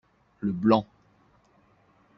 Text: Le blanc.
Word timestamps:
Le 0.39 0.51
blanc. 0.51 0.87